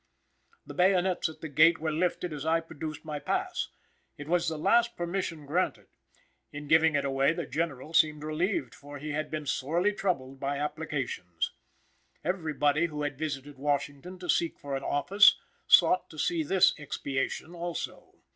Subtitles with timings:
[0.65, 3.67] The bayonets at the gate were lifted as I produced my pass.
[4.17, 5.89] It was the last permission granted.
[6.51, 10.57] In giving it away the General seemed relieved, for he had been sorely troubled by
[10.57, 11.51] applications.
[12.23, 15.35] Everybody who had visited Washington to seek for an office,
[15.67, 18.15] sought to see this expiation also.